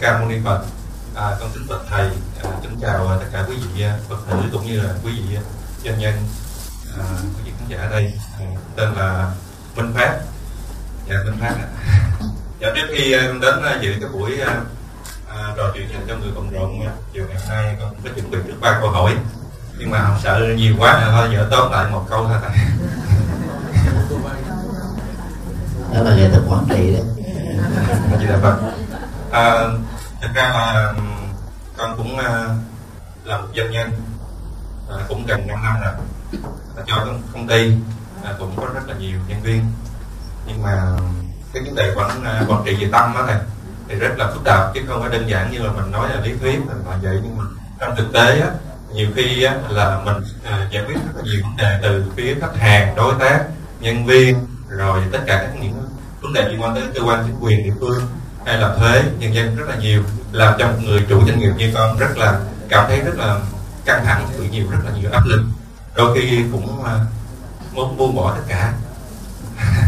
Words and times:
ca 0.00 0.18
mâu 0.18 0.28
ni 0.28 0.36
phật. 0.44 0.60
À, 1.14 1.36
con 1.40 1.50
kính 1.54 1.66
bạch 1.68 1.80
thầy 1.90 2.08
à, 2.44 2.50
kính 2.62 2.78
chào 2.80 3.18
tất 3.20 3.26
cả 3.32 3.44
quý 3.48 3.54
vị 3.74 3.84
phật 4.08 4.16
tử 4.30 4.36
cũng 4.52 4.66
như 4.66 4.80
là 4.80 4.92
quý 5.04 5.12
vị 5.12 5.36
doanh 5.84 5.98
nhân 5.98 6.14
à, 6.98 7.04
quý 7.22 7.42
vị 7.44 7.52
khán 7.58 7.68
giả 7.68 7.78
ở 7.78 7.88
đây. 7.90 8.12
À, 8.38 8.46
tên 8.76 8.92
là 8.94 9.30
minh 9.76 9.92
phát. 9.94 10.18
Dạ 11.08 11.16
minh 11.24 11.36
phát 11.40 11.54
ạ. 11.54 11.68
Dạ 12.60 12.68
trước 12.74 12.86
khi 12.96 13.10
đến 13.40 13.62
dự 13.80 13.94
cái 14.00 14.08
buổi 14.12 14.40
à, 14.40 14.60
trò 15.56 15.70
chuyện 15.74 15.88
dành 15.90 16.04
cho 16.08 16.16
người 16.16 16.32
cộng 16.34 16.52
đồng 16.52 16.80
chiều 17.12 17.24
ngày 17.28 17.38
hôm 17.40 17.48
nay 17.48 17.76
con 17.80 17.94
có 18.04 18.10
chuẩn 18.14 18.30
bị 18.30 18.38
trước 18.46 18.60
ba 18.60 18.78
câu 18.80 18.90
hỏi. 18.90 19.16
Nhưng 19.78 19.90
mà 19.90 20.18
sợ 20.22 20.40
nhiều 20.56 20.74
quá 20.78 21.08
thôi 21.12 21.28
giờ 21.32 21.48
tóm 21.50 21.72
lại 21.72 21.90
một 21.90 22.06
câu 22.10 22.26
thôi 22.28 22.36
thầy 22.42 22.56
đó 25.94 26.02
là 26.02 26.16
nghệ 26.16 26.30
thuật 26.30 26.42
quản 26.48 26.66
trị 26.68 26.92
đấy. 26.92 27.02
Chị 28.20 28.26
là 28.26 28.36
vâng. 28.36 28.72
À, 29.32 29.64
thật 30.20 30.28
ra 30.34 30.42
là 30.42 30.94
con 31.76 31.96
cũng 31.96 32.18
ờ, 32.18 32.54
là 33.24 33.38
một 33.38 33.48
doanh 33.56 33.70
nhân 33.70 33.90
ờ, 34.88 35.00
cũng 35.08 35.26
gần 35.26 35.46
5 35.46 35.62
năm 35.62 35.80
rồi. 35.80 35.92
À, 36.76 36.82
cho 36.86 37.06
công 37.32 37.46
ty 37.48 37.72
ờ, 38.24 38.36
cũng 38.38 38.56
có 38.56 38.66
rất 38.74 38.88
là 38.88 38.94
nhiều 38.94 39.18
nhân 39.28 39.42
viên. 39.42 39.64
Nhưng 40.46 40.62
mà 40.62 40.82
cái 41.52 41.62
vấn 41.62 41.74
đề 41.74 41.92
quản 41.96 42.24
quản 42.48 42.62
trị 42.64 42.76
về 42.80 42.88
tâm 42.92 43.12
đó 43.14 43.24
thầy 43.26 43.36
thì 43.88 43.94
rất 43.94 44.18
là 44.18 44.30
phức 44.34 44.44
tạp 44.44 44.74
chứ 44.74 44.80
không 44.88 45.00
phải 45.00 45.10
đơn 45.10 45.28
giản 45.30 45.50
như 45.50 45.58
là 45.58 45.72
mình 45.72 45.90
nói 45.90 46.08
là 46.08 46.20
lý 46.20 46.32
thuyết 46.40 46.60
là 46.68 46.96
vậy. 47.02 47.20
Nhưng 47.22 47.38
mà 47.38 47.44
trong 47.80 47.96
thực 47.96 48.12
tế 48.12 48.40
á, 48.40 48.48
nhiều 48.92 49.08
khi 49.16 49.42
á, 49.42 49.54
là 49.68 50.00
mình 50.04 50.16
à, 50.44 50.68
giải 50.70 50.84
quyết 50.86 50.94
rất 50.94 51.12
là 51.16 51.22
nhiều 51.22 51.40
vấn 51.42 51.56
đề 51.56 51.78
từ 51.82 52.04
phía 52.16 52.34
khách 52.40 52.56
hàng 52.56 52.94
đối 52.96 53.14
tác 53.20 53.44
nhân 53.80 54.06
viên 54.06 54.46
rồi 54.68 55.00
tất 55.12 55.20
cả 55.26 55.38
các 55.38 55.60
những 55.62 55.82
vấn 56.20 56.32
đề 56.32 56.48
liên 56.48 56.62
quan 56.62 56.74
tới 56.74 56.84
cơ 56.94 57.00
quan 57.00 57.24
chính 57.26 57.36
quyền 57.40 57.64
địa 57.64 57.72
phương 57.80 58.02
hay 58.46 58.58
là 58.58 58.74
thuế 58.76 59.02
nhân 59.18 59.34
dân 59.34 59.56
rất 59.56 59.68
là 59.68 59.76
nhiều 59.76 60.02
làm 60.32 60.54
cho 60.58 60.66
một 60.66 60.78
người 60.82 61.06
chủ 61.08 61.26
doanh 61.26 61.38
nghiệp 61.38 61.52
như 61.56 61.72
con 61.74 61.98
rất 61.98 62.16
là 62.16 62.40
cảm 62.68 62.84
thấy 62.88 63.00
rất 63.00 63.14
là 63.16 63.40
căng 63.84 64.04
thẳng 64.04 64.28
chịu 64.32 64.44
nhiều 64.50 64.70
rất 64.70 64.78
là 64.84 64.90
nhiều 64.90 65.10
áp 65.12 65.26
lực. 65.26 65.42
Đôi 65.94 66.18
khi 66.18 66.44
cũng 66.52 66.80
uh, 66.80 66.86
muốn 67.72 67.96
buông 67.96 68.14
bỏ 68.16 68.34
tất 68.36 68.42
cả. 68.48 68.72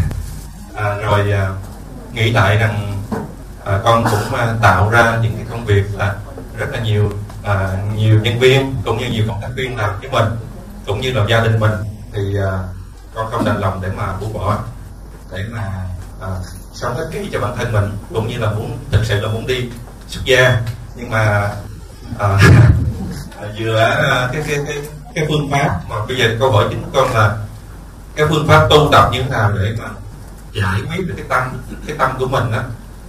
À, 0.75 0.95
rồi 0.95 1.33
uh, 1.33 2.15
nghĩ 2.15 2.31
lại 2.31 2.57
rằng 2.57 3.03
uh, 3.59 3.83
con 3.83 4.03
cũng 4.03 4.33
uh, 4.33 4.61
tạo 4.61 4.89
ra 4.89 5.19
những 5.21 5.35
cái 5.35 5.45
công 5.49 5.65
việc 5.65 5.83
là 5.97 6.15
rất 6.57 6.65
là 6.71 6.79
nhiều 6.79 7.11
uh, 7.41 7.95
nhiều 7.95 8.19
nhân 8.19 8.39
viên 8.39 8.75
cũng 8.85 8.97
như 8.97 9.09
nhiều 9.09 9.23
cộng 9.27 9.41
tác 9.41 9.47
viên 9.55 9.77
làm 9.77 9.99
với 9.99 10.09
mình 10.09 10.25
cũng 10.87 11.01
như 11.01 11.13
là 11.13 11.25
gia 11.29 11.39
đình 11.43 11.59
mình. 11.59 11.71
Thì 12.13 12.21
uh, 12.39 12.53
con 13.15 13.31
không 13.31 13.45
đành 13.45 13.57
lòng 13.57 13.79
để 13.81 13.89
mà 13.97 14.17
buông 14.21 14.33
bỏ 14.33 14.57
để 15.31 15.43
mà 15.51 15.85
uh, 16.19 16.45
sống 16.73 16.95
hết 16.95 17.05
kỹ 17.11 17.29
cho 17.33 17.39
bản 17.39 17.55
thân 17.57 17.73
mình 17.73 17.91
cũng 18.13 18.27
như 18.27 18.37
là 18.37 18.51
muốn 18.51 18.77
thực 18.91 19.05
sự 19.05 19.21
là 19.21 19.27
muốn 19.27 19.47
đi 19.47 19.69
xuất 20.15 20.21
gia 20.25 20.61
nhưng 20.95 21.09
mà 21.09 21.51
ờ, 22.17 22.37
à, 23.41 23.47
vừa 23.59 23.79
à, 23.79 24.29
cái, 24.33 24.43
cái 24.47 24.57
cái 24.67 24.77
cái 25.15 25.25
phương 25.27 25.51
pháp 25.51 25.79
mà 25.89 25.95
bây 26.07 26.17
giờ 26.17 26.35
câu 26.39 26.51
hỏi 26.51 26.65
chính 26.69 26.83
của 26.83 26.89
con 26.93 27.13
là 27.13 27.37
cái 28.15 28.25
phương 28.29 28.47
pháp 28.47 28.67
tu 28.69 28.89
tập 28.91 29.09
như 29.11 29.21
thế 29.21 29.29
nào 29.29 29.51
để 29.51 29.75
mà 29.79 29.89
giải 30.53 30.81
quyết 30.89 31.07
được 31.07 31.13
cái 31.17 31.25
tâm 31.29 31.61
cái 31.87 31.97
tâm 31.99 32.11
của 32.19 32.27
mình 32.27 32.51
đó 32.51 32.61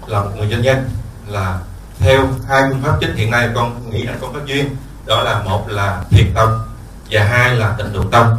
là 0.06 0.20
một 0.20 0.30
người 0.36 0.48
doanh 0.50 0.62
nhân. 0.62 0.90
Là 1.26 1.58
theo 1.98 2.28
hai 2.48 2.62
phương 2.68 2.82
pháp 2.82 2.96
chính 3.00 3.16
hiện 3.16 3.30
nay 3.30 3.48
con 3.54 3.90
nghĩ 3.90 4.02
là 4.02 4.12
con 4.20 4.34
có 4.34 4.40
duyên. 4.44 4.76
Đó 5.06 5.22
là 5.22 5.42
một 5.42 5.68
là 5.68 6.02
thiền 6.10 6.34
tâm 6.34 6.48
và 7.10 7.24
hai 7.24 7.56
là 7.56 7.74
tịnh 7.78 7.92
độ 7.92 8.04
tâm. 8.10 8.34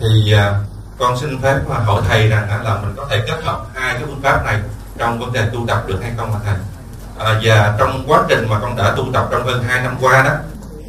Thì 0.00 0.32
à, 0.32 0.60
con 0.98 1.18
xin 1.20 1.42
phép 1.42 1.58
hỏi 1.84 2.02
thầy 2.08 2.28
rằng 2.28 2.64
là 2.64 2.78
mình 2.82 2.94
có 2.96 3.06
thể 3.10 3.24
kết 3.26 3.44
hợp 3.44 3.66
hai 3.74 3.94
cái 3.94 4.02
phương 4.06 4.22
pháp 4.22 4.44
này 4.44 4.60
trong 4.98 5.18
vấn 5.18 5.32
đề 5.32 5.48
tu 5.52 5.66
tập 5.66 5.84
được 5.86 5.98
hay 6.02 6.12
không 6.16 6.32
mà 6.32 6.38
thầy? 6.44 6.54
À, 7.18 7.40
và 7.42 7.74
trong 7.78 8.04
quá 8.06 8.22
trình 8.28 8.48
mà 8.48 8.58
con 8.60 8.76
đã 8.76 8.94
tu 8.96 9.04
tập 9.12 9.28
trong 9.30 9.46
hơn 9.46 9.62
hai 9.62 9.82
năm 9.82 9.96
qua 10.00 10.22
đó 10.22 10.32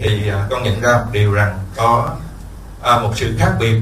thì 0.02 0.30
à, 0.30 0.48
con 0.50 0.64
nhận 0.64 0.82
ra 0.82 0.98
một 0.98 1.08
điều 1.12 1.34
rằng 1.34 1.60
có 1.78 2.10
à, 2.82 3.00
một 3.00 3.12
sự 3.16 3.36
khác 3.40 3.52
biệt. 3.60 3.82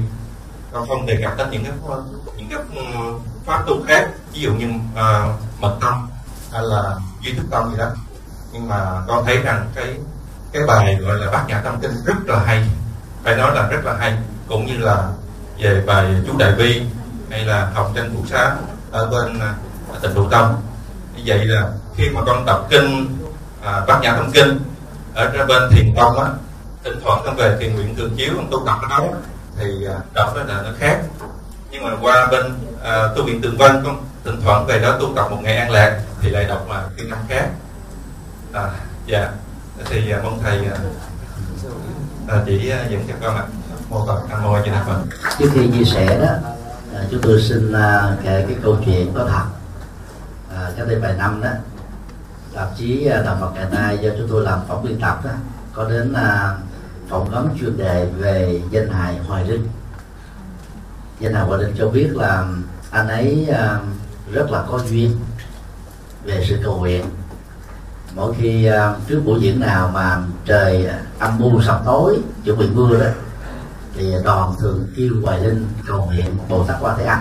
Con 0.72 0.88
không 0.88 1.06
đề 1.06 1.18
cập 1.22 1.36
đến 1.38 1.50
những 1.50 1.64
cái 1.64 1.72
những 2.36 2.48
cái 2.50 2.58
ừ, 2.74 2.82
pháp 3.46 3.64
tu 3.66 3.84
khác 3.88 4.08
ví 4.32 4.40
dụ 4.40 4.52
như 4.54 4.70
à, 4.96 5.26
mật 5.60 5.76
tâm 5.80 6.08
hay 6.52 6.62
là 6.64 6.94
duy 7.22 7.32
thức 7.32 7.46
tâm 7.50 7.70
gì 7.70 7.78
đó. 7.78 7.86
Nhưng 8.52 8.68
mà 8.68 9.02
con 9.08 9.24
thấy 9.24 9.36
rằng 9.36 9.68
cái 9.74 9.94
cái 10.52 10.62
bài 10.66 10.94
gọi 11.00 11.18
là 11.18 11.30
bát 11.30 11.44
nhã 11.48 11.60
tâm 11.60 11.78
kinh 11.80 11.92
rất 12.04 12.16
là 12.26 12.38
hay 12.38 12.68
phải 13.24 13.36
nói 13.36 13.54
là 13.54 13.68
rất 13.68 13.84
là 13.84 13.96
hay. 13.96 14.18
Cũng 14.48 14.66
như 14.66 14.78
là 14.78 15.08
về 15.58 15.82
bài 15.86 16.14
chú 16.26 16.38
đại 16.38 16.52
vi 16.52 16.82
hay 17.30 17.44
là 17.44 17.70
học 17.74 17.90
trên 17.94 18.14
phụ 18.14 18.26
xá 18.26 18.56
ở 18.90 19.06
bên 19.06 19.40
à, 19.40 19.54
tịnh 20.02 20.14
độ 20.14 20.28
tâm. 20.30 20.54
Như 21.16 21.22
vậy 21.26 21.44
là 21.44 21.68
khi 21.98 22.10
mà 22.10 22.20
con 22.26 22.46
đọc 22.46 22.66
kinh 22.70 23.18
à, 23.62 23.84
bát 23.86 23.98
nhã 24.02 24.12
tâm 24.12 24.30
kinh 24.32 24.60
ở 25.14 25.46
bên 25.48 25.62
thiền 25.70 25.94
tông 25.96 26.18
á 26.18 26.30
thỉnh 26.84 27.00
thoảng 27.04 27.22
con 27.24 27.36
về 27.36 27.56
thiền 27.60 27.74
nguyện 27.74 27.94
thường 27.96 28.14
chiếu 28.16 28.32
con 28.36 28.48
tu 28.50 28.66
tập 28.66 28.78
cái 28.80 28.90
đó 28.98 29.06
thì 29.56 29.86
à, 29.86 29.98
đọc 30.14 30.36
đó 30.36 30.42
là 30.42 30.62
nó 30.62 30.70
khác. 30.78 31.00
Nhưng 31.70 31.84
mà 31.84 31.90
qua 32.00 32.28
bên 32.30 32.52
à, 32.82 33.08
tu 33.16 33.24
viện 33.24 33.40
tường 33.40 33.56
vân 33.58 33.84
con 33.84 34.04
thỉnh 34.24 34.40
thoảng 34.44 34.66
về 34.66 34.78
đó 34.78 34.96
tu 35.00 35.12
tập 35.16 35.30
một 35.30 35.38
ngày 35.42 35.56
an 35.56 35.70
lạc 35.70 36.00
thì 36.20 36.30
lại 36.30 36.44
đọc 36.44 36.66
mà 36.68 36.82
cái 36.96 37.06
năm 37.06 37.18
khác. 37.28 37.48
À, 38.52 38.70
dạ. 39.06 39.30
Thì 39.84 40.10
à, 40.10 40.20
mong 40.22 40.40
thầy 40.42 40.58
à, 40.58 40.76
à, 42.28 42.42
chỉ 42.46 42.70
à, 42.70 42.84
dẫn 42.88 43.04
cho 43.08 43.14
con 43.22 43.36
ạ. 43.36 43.44
Mô 43.88 44.06
phật 44.06 44.20
nam 44.30 44.42
mô 44.42 44.52
a 44.52 44.84
phật. 44.86 44.98
Trước 45.38 45.50
khi 45.54 45.70
chia 45.72 45.84
sẻ 45.84 46.18
đó 46.20 46.50
à, 46.94 47.00
chúng 47.10 47.20
tôi 47.22 47.42
xin 47.42 47.72
à, 47.72 48.16
kể 48.24 48.44
cái 48.48 48.56
câu 48.62 48.78
chuyện 48.84 49.12
có 49.14 49.24
thật. 49.24 49.44
À, 50.56 50.70
cách 50.76 50.86
đây 50.88 50.98
vài 50.98 51.12
năm 51.12 51.40
đó 51.42 51.50
tạp 52.58 52.76
chí 52.76 53.06
à, 53.06 53.22
tạp 53.22 53.40
Phật 53.40 53.50
ngày 53.54 53.66
nay 53.70 53.98
do 54.02 54.10
chúng 54.18 54.28
tôi 54.28 54.44
làm 54.44 54.60
phóng 54.68 54.84
biên 54.84 55.00
tập 55.00 55.20
đó 55.24 55.30
có 55.72 55.84
đến 55.84 56.12
à, 56.12 56.56
phỏng 57.08 57.30
vấn 57.30 57.48
chuyên 57.60 57.76
đề 57.76 58.06
về 58.18 58.62
danh 58.70 58.90
hài 58.90 59.18
Hoài 59.18 59.44
Linh. 59.44 59.68
Danh 61.20 61.34
hài 61.34 61.44
Hoài 61.44 61.62
Linh 61.62 61.74
cho 61.78 61.88
biết 61.88 62.10
là 62.14 62.46
anh 62.90 63.08
ấy 63.08 63.48
à, 63.52 63.80
rất 64.32 64.50
là 64.50 64.64
có 64.70 64.78
duyên 64.78 65.16
về 66.24 66.44
sự 66.48 66.58
cầu 66.64 66.78
nguyện. 66.78 67.04
Mỗi 68.14 68.34
khi 68.38 68.64
à, 68.64 68.94
trước 69.08 69.22
buổi 69.24 69.40
diễn 69.40 69.60
nào 69.60 69.90
mà 69.94 70.22
trời 70.44 70.88
âm 71.18 71.38
mưu 71.38 71.62
sập 71.62 71.82
tối 71.84 72.18
chuẩn 72.44 72.58
bị 72.58 72.68
mưa 72.74 72.98
đó 72.98 73.10
thì 73.94 74.14
đoàn 74.24 74.54
thường 74.58 74.86
kêu 74.96 75.10
hoài 75.24 75.40
linh 75.40 75.66
cầu 75.86 76.06
nguyện 76.06 76.36
bồ 76.48 76.64
tát 76.64 76.76
quan 76.80 76.98
thế 76.98 77.04
âm. 77.04 77.18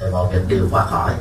Thì 0.00 0.06
mọi 0.12 0.32
việc 0.32 0.48
đều 0.48 0.66
qua 0.70 0.84
khỏi 0.84 1.12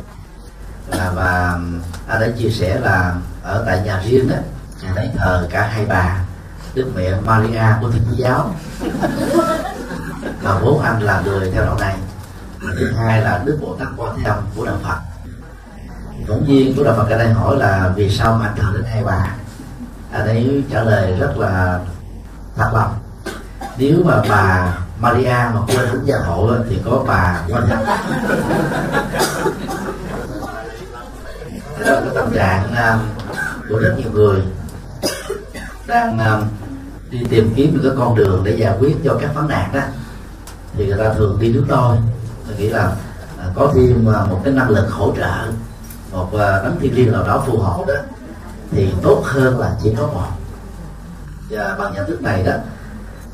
à, 0.92 1.12
và 1.16 1.60
anh 2.08 2.22
đã 2.22 2.28
chia 2.38 2.50
sẻ 2.50 2.80
là 2.80 3.16
ở 3.44 3.64
tại 3.66 3.82
nhà 3.86 4.02
riêng 4.06 4.30
đó 4.30 4.36
nhà 4.84 4.94
ấy 4.96 5.10
thờ 5.18 5.48
cả 5.52 5.68
hai 5.68 5.86
bà 5.86 6.20
đức 6.74 6.92
mẹ 6.96 7.12
Maria 7.26 7.64
của 7.82 7.92
thiên 7.92 8.04
chúa 8.10 8.16
giáo. 8.18 8.56
Và 10.42 10.60
bố 10.62 10.82
anh 10.84 11.02
là 11.02 11.22
người 11.26 11.52
theo 11.52 11.66
đạo 11.66 11.78
này 11.80 11.96
thứ 12.62 12.92
hai 12.92 13.22
là 13.22 13.42
đức 13.46 13.60
bồ 13.62 13.76
tát 13.80 13.88
quan 13.98 14.18
thế 14.18 14.24
âm 14.30 14.44
của 14.56 14.66
đạo 14.66 14.78
phật. 14.84 14.98
Phóng 16.28 16.46
viên 16.48 16.76
của 16.76 16.84
đạo 16.84 16.94
phật 16.98 17.10
ở 17.10 17.18
đây 17.18 17.30
hỏi 17.30 17.58
là 17.58 17.92
vì 17.96 18.10
sao 18.10 18.34
mà 18.34 18.46
anh 18.46 18.56
thờ 18.56 18.72
đến 18.74 18.84
hai 18.84 19.04
bà? 19.04 19.36
Anh 20.12 20.26
ấy 20.26 20.64
trả 20.72 20.84
lời 20.84 21.16
rất 21.20 21.38
là 21.38 21.80
thật 22.56 22.70
lòng 22.74 23.00
nếu 23.78 23.98
mà 24.06 24.22
bà 24.30 24.74
Maria 25.00 25.30
mà 25.30 25.60
quên 25.68 25.88
thánh 25.90 26.06
gia 26.06 26.18
hộ 26.18 26.52
thì 26.70 26.82
có 26.86 27.04
bà 27.08 27.42
quan 27.50 27.68
thánh 27.70 27.86
đó 31.80 32.00
là 32.00 32.12
tâm 32.16 32.32
trạng 32.36 32.74
của 33.70 33.80
rất 33.80 33.96
nhiều 33.98 34.12
người. 34.14 34.42
Đang 35.88 36.48
đi 37.12 37.24
tìm 37.30 37.54
kiếm 37.56 37.74
một 37.74 37.80
cái 37.84 37.92
con 37.98 38.16
đường 38.16 38.42
để 38.44 38.52
giải 38.52 38.78
quyết 38.80 38.98
cho 39.06 39.18
các 39.22 39.36
vấn 39.36 39.48
nạn 39.48 39.70
đó. 39.74 39.82
Thì 40.74 40.86
người 40.86 40.98
ta 40.98 41.14
thường 41.14 41.38
đi 41.40 41.54
nước 41.54 41.66
đôi. 41.68 41.98
Tôi 42.48 42.58
nghĩ 42.58 42.70
là 42.70 42.92
à, 43.40 43.46
có 43.56 43.72
thêm 43.76 44.10
à, 44.10 44.26
một 44.30 44.42
cái 44.44 44.54
năng 44.54 44.70
lực 44.70 44.92
hỗ 44.92 45.14
trợ 45.18 45.52
một 46.12 46.38
à, 46.38 46.60
tấm 46.60 46.64
đấng 46.64 46.80
thiên 46.80 46.96
liêng 46.96 47.12
nào 47.12 47.24
đó 47.28 47.44
phù 47.48 47.58
hộ 47.58 47.86
đó 47.88 47.94
thì 48.72 48.94
tốt 49.04 49.22
hơn 49.26 49.60
là 49.60 49.76
chỉ 49.84 49.94
có 49.98 50.08
một. 50.08 50.28
Và 51.50 51.76
bằng 51.80 51.94
nhận 51.94 52.08
thức 52.08 52.22
này 52.22 52.44
đó 52.44 52.54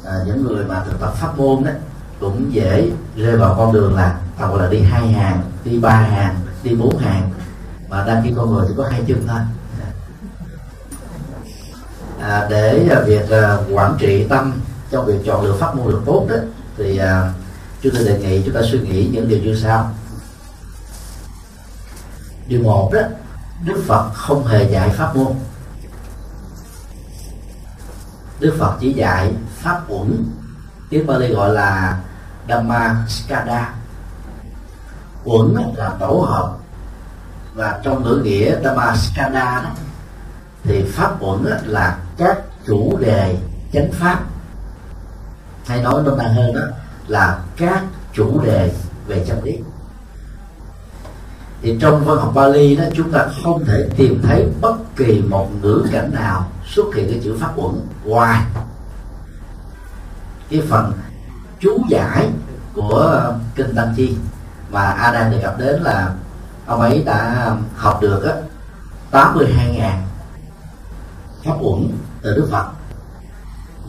à, 0.05 0.13
những 0.25 0.45
người 0.45 0.65
mà 0.65 0.83
thực 0.85 0.99
tập 0.99 1.13
pháp 1.15 1.37
môn 1.37 1.63
đó 1.63 1.71
cũng 2.19 2.53
dễ 2.53 2.91
rơi 3.15 3.37
vào 3.37 3.55
con 3.57 3.73
đường 3.73 3.95
là 3.95 4.15
hoặc 4.37 4.53
là 4.53 4.67
đi 4.67 4.81
hai 4.81 5.07
hàng 5.07 5.41
đi 5.63 5.79
ba 5.79 5.95
hàng 5.95 6.35
đi 6.63 6.75
bốn 6.75 6.97
hàng 6.97 7.29
mà 7.93 8.03
đăng 8.07 8.23
ký 8.23 8.33
con 8.37 8.53
người 8.53 8.65
thì 8.67 8.73
có 8.77 8.87
hai 8.91 9.03
chân 9.07 9.27
thôi. 9.27 9.39
À, 12.19 12.47
để 12.49 12.87
à, 12.91 12.99
việc 13.05 13.29
à, 13.29 13.57
quản 13.71 13.97
trị 13.99 14.27
tâm 14.29 14.61
trong 14.91 15.05
việc 15.05 15.19
chọn 15.25 15.43
lựa 15.45 15.57
pháp 15.59 15.75
môn 15.75 15.87
được 15.87 16.01
tốt 16.05 16.25
đó 16.29 16.35
thì 16.77 16.97
à, 16.97 17.33
chúng 17.81 17.93
tôi 17.95 18.03
đề 18.03 18.19
nghị 18.19 18.41
chúng 18.45 18.53
ta 18.53 18.61
suy 18.71 18.79
nghĩ 18.79 19.09
những 19.11 19.27
điều 19.27 19.39
như 19.39 19.55
sau. 19.55 19.91
Điều 22.47 22.63
một 22.63 22.93
đó 22.93 23.01
đức 23.65 23.83
phật 23.87 24.09
không 24.13 24.45
hề 24.45 24.71
dạy 24.71 24.89
pháp 24.89 25.15
môn. 25.15 25.33
Đức 28.39 28.55
phật 28.59 28.77
chỉ 28.79 28.93
dạy 28.93 29.33
pháp 29.55 29.81
uẩn 29.87 30.25
tiếng 30.89 31.07
Bali 31.07 31.33
gọi 31.33 31.53
là 31.53 32.01
Dhamma 32.49 33.05
Skada 33.09 33.73
uẩn 35.23 35.55
là 35.75 35.89
tổ 35.99 36.27
hợp 36.29 36.62
và 37.55 37.79
trong 37.83 38.03
ngữ 38.03 38.21
nghĩa 38.23 38.55
Dhammaskanda 38.63 39.61
đó, 39.63 39.69
thì 40.63 40.83
pháp 40.91 41.21
uẩn 41.21 41.45
là 41.65 41.97
các 42.17 42.37
chủ 42.67 42.97
đề 42.97 43.37
chánh 43.73 43.91
pháp. 43.91 44.19
Hay 45.65 45.81
nói 45.81 46.03
đơn 46.05 46.17
giản 46.17 46.33
hơn 46.33 46.55
đó, 46.55 46.61
là 47.07 47.39
các 47.57 47.83
chủ 48.13 48.41
đề 48.41 48.73
về 49.07 49.25
chân 49.27 49.43
lý. 49.43 49.59
Thì 51.61 51.77
trong 51.81 52.05
văn 52.05 52.17
học 52.17 52.31
Bali 52.35 52.75
đó, 52.75 52.83
chúng 52.93 53.11
ta 53.11 53.25
không 53.43 53.65
thể 53.65 53.89
tìm 53.97 54.21
thấy 54.23 54.47
bất 54.61 54.75
kỳ 54.95 55.21
một 55.21 55.49
ngữ 55.61 55.85
cảnh 55.91 56.11
nào 56.13 56.49
xuất 56.65 56.95
hiện 56.95 57.07
cái 57.09 57.21
chữ 57.23 57.37
pháp 57.39 57.51
uẩn 57.55 57.75
ngoài 58.03 58.43
cái 60.49 60.61
phần 60.69 60.93
chú 61.59 61.77
giải 61.89 62.29
của 62.73 63.33
kinh 63.55 63.75
Tăng 63.75 63.93
Chi 63.95 64.17
mà 64.71 64.91
Adam 64.91 65.31
đề 65.31 65.41
cập 65.41 65.59
đến 65.59 65.81
là 65.81 66.13
ông 66.65 66.81
ấy 66.81 67.03
đã 67.05 67.51
học 67.75 68.01
được 68.01 68.23
á 68.23 68.33
82.000 69.11 69.91
pháp 71.43 71.55
uẩn 71.61 71.91
từ 72.21 72.35
Đức 72.35 72.47
Phật 72.51 72.65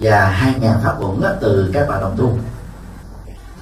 và 0.00 0.52
2.000 0.60 0.80
pháp 0.84 0.96
uẩn 1.00 1.22
từ 1.40 1.70
các 1.72 1.88
bạn 1.88 2.00
đồng 2.00 2.16
tu. 2.16 2.38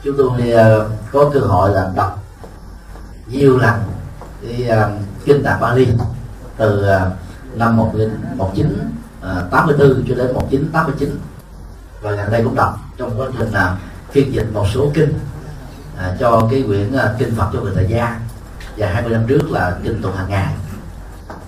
Chúng 0.05 0.17
tôi 0.19 0.51
ờ, 0.51 0.89
có 1.13 1.31
cơ 1.35 1.41
hội 1.41 1.71
là 1.71 1.93
đọc 1.97 2.23
nhiều 3.27 3.59
lần 3.59 3.83
cái 4.43 4.69
ờ, 4.69 4.91
kinh 5.25 5.43
tạng 5.43 5.61
Bali 5.61 5.89
từ 6.57 6.83
ờ, 6.83 7.11
năm 7.55 7.77
1984 7.77 10.05
cho 10.09 10.15
đến 10.15 10.35
1989 10.35 11.19
và 12.03 12.13
gần 12.13 12.31
đây 12.31 12.45
cũng 12.45 12.55
đọc 12.55 12.79
trong 12.97 13.21
quá 13.21 13.27
trình 13.39 13.53
là 13.53 13.77
phiên 14.11 14.35
dịch 14.35 14.47
một 14.53 14.67
số 14.75 14.91
kinh 14.95 15.13
à, 15.99 16.17
cho 16.21 16.49
cái 16.51 16.63
quyển 16.67 16.93
kinh 17.19 17.35
Phật 17.35 17.51
cho 17.53 17.61
người 17.61 17.73
tại 17.77 17.87
gia 17.89 18.21
và 18.83 18.89
20 18.89 19.13
năm 19.13 19.25
trước 19.29 19.51
là 19.51 19.77
kinh 19.83 20.03
tụng 20.03 20.17
hàng 20.17 20.29
ngày 20.29 20.55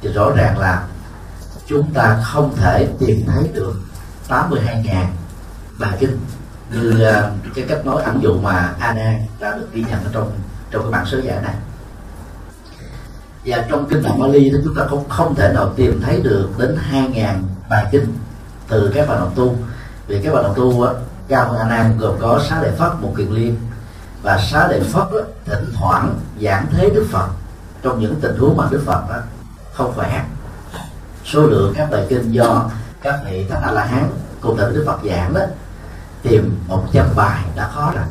thì 0.03 0.13
rõ 0.13 0.31
ràng 0.37 0.59
là 0.59 0.87
chúng 1.67 1.93
ta 1.95 2.21
không 2.25 2.57
thể 2.57 2.89
tìm 2.99 3.25
thấy 3.27 3.51
được 3.55 3.75
82.000 4.29 5.05
bài 5.79 5.97
kinh. 6.01 6.19
Như 6.73 6.91
uh, 6.91 7.55
cái 7.55 7.65
cách 7.69 7.87
nói 7.87 8.03
ẩn 8.03 8.23
dụ 8.23 8.39
mà 8.39 8.75
Ana 8.79 9.19
đã 9.41 9.57
được 9.57 9.69
ghi 9.73 9.85
nhận 9.89 10.05
ở 10.05 10.11
trong 10.13 10.33
trong 10.71 10.83
cái 10.83 10.91
bản 10.91 11.07
sớ 11.07 11.21
giải 11.21 11.43
này. 11.43 11.55
Và 13.45 13.65
trong 13.69 13.87
kinh 13.91 14.03
tạng 14.03 14.21
Bali 14.21 14.51
thì 14.51 14.59
chúng 14.65 14.75
ta 14.75 14.83
cũng 14.91 15.09
không 15.09 15.35
thể 15.35 15.53
nào 15.53 15.73
tìm 15.77 16.01
thấy 16.03 16.21
được 16.21 16.49
đến 16.59 16.79
2.000 16.93 17.35
bài 17.71 17.87
kinh 17.93 18.07
từ 18.69 18.93
các 18.95 19.09
bài 19.09 19.19
đồng 19.19 19.33
tu. 19.37 19.57
Vì 20.07 20.21
các 20.23 20.35
bài 20.35 20.43
đồng 20.43 20.55
tu 20.57 20.83
á, 20.83 20.93
cao 21.29 21.49
hơn 21.49 21.59
A 21.59 21.69
Nan 21.69 21.99
gồm 21.99 22.17
có 22.21 22.41
sáu 22.49 22.63
đại 22.63 22.73
pháp 22.79 23.03
một 23.03 23.15
kiền 23.17 23.29
liên 23.29 23.57
và 24.25 24.39
xá 24.39 24.69
lợi 24.69 24.81
pháp 24.81 25.13
đó, 25.13 25.19
thỉnh 25.45 25.73
thoảng 25.75 26.19
giảng 26.41 26.67
thế 26.73 26.91
Đức 26.91 27.07
Phật. 27.11 27.29
Trong 27.83 28.01
những 28.01 28.15
tình 28.21 28.37
huống 28.39 28.57
mà 28.57 28.69
Đức 28.71 28.83
Phật 28.87 29.03
đó, 29.09 29.17
không 29.73 29.93
khỏe. 29.95 30.25
Số 31.25 31.47
lượng 31.47 31.75
các 31.77 31.91
bài 31.91 32.07
kinh 32.09 32.33
do 32.33 32.71
các 33.03 33.21
vị 33.25 33.47
thánh 33.51 33.63
a 33.63 33.73
la 33.73 33.85
hán 33.85 34.11
cùng 34.41 34.57
thời 34.57 34.73
Đức 34.73 34.85
Phật 34.87 34.99
giảng 35.05 35.35
đó 35.35 35.41
tìm 36.23 36.59
một 36.69 36.85
trăm 36.93 37.07
bài 37.17 37.45
đã 37.57 37.69
khó 37.75 37.93
rồi. 37.95 38.05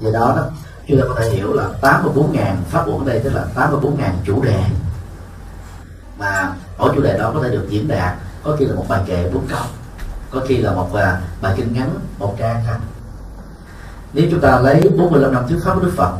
Do 0.00 0.10
đó 0.10 0.34
đó 0.36 0.46
chúng 0.88 1.00
ta 1.00 1.06
có 1.08 1.14
thể 1.20 1.30
hiểu 1.30 1.52
là 1.52 1.64
84.000 1.82 2.54
pháp 2.70 2.86
uẩn 2.86 3.06
đây 3.06 3.20
tức 3.24 3.30
là 3.34 3.44
84.000 3.54 4.10
chủ 4.24 4.42
đề. 4.42 4.64
Mà 6.18 6.52
mỗi 6.78 6.92
chủ 6.94 7.02
đề 7.02 7.18
đó 7.18 7.30
có 7.34 7.42
thể 7.42 7.50
được 7.50 7.66
diễn 7.68 7.88
đạt 7.88 8.14
có 8.44 8.56
khi 8.58 8.64
là 8.64 8.74
một 8.74 8.84
bài 8.88 9.00
kệ 9.06 9.30
bốn 9.34 9.46
câu 9.46 9.62
có 10.30 10.40
khi 10.48 10.56
là 10.56 10.72
một 10.72 10.94
à, 10.94 11.20
bài 11.42 11.54
kinh 11.56 11.72
ngắn 11.72 11.90
một 12.18 12.34
trang 12.38 12.62
thôi 12.66 12.76
nếu 14.14 14.26
chúng 14.30 14.40
ta 14.40 14.60
lấy 14.60 14.90
45 14.98 15.32
năm 15.32 15.44
thuyết 15.48 15.58
pháp 15.64 15.74
của 15.74 15.80
Đức 15.80 15.92
Phật 15.96 16.12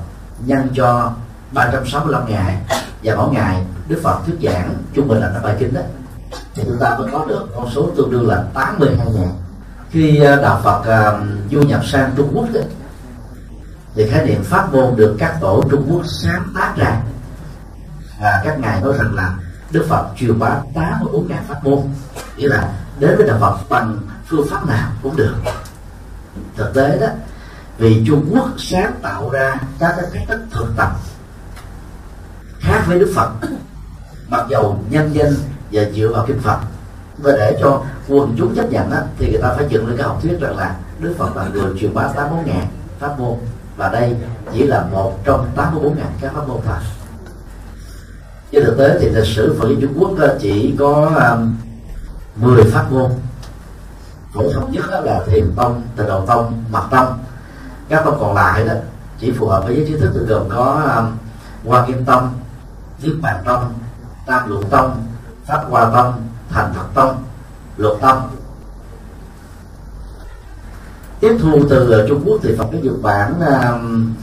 nhân 0.47 0.69
cho 0.75 1.13
365 1.53 2.23
ngày 2.29 2.59
và 3.03 3.15
mỗi 3.17 3.35
ngày 3.35 3.65
Đức 3.89 4.01
Phật 4.03 4.19
thuyết 4.27 4.37
giảng 4.43 4.75
trung 4.95 5.09
bình 5.09 5.21
là 5.21 5.31
năm 5.31 5.43
bài 5.43 5.57
kinh 5.59 5.75
đó 5.75 5.81
thì 6.55 6.63
chúng 6.67 6.79
ta 6.81 6.97
mới 6.99 7.09
có 7.13 7.25
được 7.29 7.47
con 7.57 7.71
số 7.71 7.91
tương 7.97 8.11
đương 8.11 8.29
là 8.29 8.45
82 8.55 9.07
ngàn. 9.15 9.29
Khi 9.91 10.21
à, 10.21 10.37
đạo 10.37 10.61
Phật 10.65 10.79
uh, 10.79 11.23
du 11.51 11.63
nhập 11.63 11.87
sang 11.87 12.13
Trung 12.17 12.31
Quốc 12.35 12.47
đó, 12.55 12.61
thì 13.95 14.09
khái 14.11 14.27
niệm 14.27 14.43
pháp 14.45 14.73
môn 14.73 14.97
được 14.97 15.17
các 15.19 15.39
tổ 15.41 15.63
Trung 15.71 15.87
Quốc 15.91 16.03
sáng 16.07 16.53
tác 16.55 16.75
ra. 16.77 17.01
Và 18.21 18.41
các 18.45 18.61
ngài 18.61 18.81
nói 18.81 18.93
rằng 18.99 19.15
là 19.15 19.35
Đức 19.71 19.87
Phật 19.89 20.07
truyền 20.17 20.39
bá 20.39 20.61
84 20.75 21.29
ngàn 21.29 21.45
pháp 21.49 21.65
môn 21.65 21.79
nghĩa 22.37 22.49
là 22.49 22.73
đến 22.99 23.17
với 23.17 23.27
đạo 23.27 23.39
Phật 23.41 23.57
bằng 23.69 23.99
phương 24.27 24.47
pháp 24.51 24.67
nào 24.67 24.91
cũng 25.03 25.17
được. 25.17 25.35
Thực 26.57 26.75
tế 26.75 26.99
đó 27.01 27.07
vì 27.79 28.05
Trung 28.07 28.29
Quốc 28.31 28.49
sáng 28.59 28.93
tạo 29.03 29.31
ra 29.31 29.55
các 29.79 29.95
cái 29.97 30.07
cách 30.13 30.25
thức 30.29 30.41
thực 30.53 30.67
tập 30.77 30.91
khác 32.61 32.85
với 32.89 32.99
Đức 32.99 33.13
Phật. 33.15 33.31
Mặc 34.29 34.47
dầu 34.49 34.79
nhân 34.91 35.11
danh 35.13 35.35
và 35.73 35.83
dựa 35.95 36.09
vào 36.09 36.25
kinh 36.27 36.41
Phật 36.41 36.59
và 37.19 37.33
để 37.33 37.59
cho 37.61 37.83
quần 38.09 38.35
chúng 38.39 38.55
chấp 38.55 38.71
nhận 38.71 38.91
đó, 38.91 38.99
thì 39.19 39.31
người 39.31 39.43
ta 39.43 39.55
phải 39.57 39.67
dựng 39.69 39.87
lên 39.87 39.97
cái 39.97 40.07
học 40.07 40.19
thuyết 40.23 40.41
rằng 40.41 40.57
là 40.57 40.77
Đức 41.01 41.15
Phật 41.19 41.37
là 41.37 41.49
người 41.49 41.73
truyền 41.81 41.95
bá 41.95 42.03
84 42.03 42.47
ngàn 42.47 42.67
pháp 42.99 43.19
môn 43.19 43.35
và 43.77 43.89
đây 43.89 44.17
chỉ 44.53 44.67
là 44.67 44.87
một 44.93 45.25
trong 45.25 45.51
84 45.57 45.97
ngàn 45.97 46.13
các 46.21 46.33
pháp 46.35 46.49
môn 46.49 46.61
thôi. 46.67 46.77
Trên 48.53 48.65
thực 48.65 48.79
tế 48.79 48.99
thì 49.01 49.09
lịch 49.09 49.27
sử 49.27 49.57
Phật 49.61 49.69
giáo 49.69 49.77
Trung 49.81 49.95
Quốc 49.99 50.11
chỉ 50.41 50.75
có 50.79 51.11
um, 51.33 51.57
10 52.37 52.65
pháp 52.65 52.93
môn. 52.93 53.11
Phổ 54.33 54.53
thông 54.53 54.73
nhất 54.73 54.85
là 54.91 55.21
thiền 55.27 55.53
tông 55.57 55.83
tịnh 55.97 56.07
độ 56.07 56.27
tông 56.27 56.65
mật 56.71 56.89
tông 56.91 57.19
các 57.89 58.03
tông 58.05 58.17
còn 58.21 58.35
lại 58.35 58.65
đó, 58.65 58.75
chỉ 59.21 59.33
phù 59.33 59.49
hợp 59.49 59.65
với 59.65 59.77
giới 59.77 59.87
trí 59.87 59.97
thức 59.97 60.11
tự 60.15 60.27
gồm 60.27 60.49
có 60.49 60.83
um, 60.97 61.17
hoa 61.71 61.87
kim 61.87 62.05
tông, 62.05 62.33
niết 63.03 63.13
bàn 63.23 63.43
tông, 63.45 63.73
tam 64.27 64.51
luận 64.51 64.65
tông, 64.71 65.07
pháp 65.47 65.65
hoa 65.71 65.91
tông, 65.95 66.23
thành 66.51 66.73
phật 66.75 66.87
tông, 66.95 67.23
luật 67.77 68.01
tông. 68.01 68.31
Tiếp 71.21 71.39
thu 71.43 71.61
từ 71.71 71.91
ờ, 71.91 72.07
Trung 72.09 72.23
Quốc 72.27 72.41
thì 72.43 72.55
Phật 72.59 72.67
giáo 72.73 72.81
Nhật 72.83 73.03
Bản 73.03 73.41
um, 73.41 74.15